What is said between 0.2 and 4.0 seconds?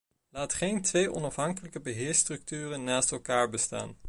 Laat geen twee onafhankelijke beheersstructuren naast elkaar bestaan.